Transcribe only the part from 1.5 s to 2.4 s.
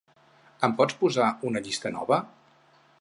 una llista nova?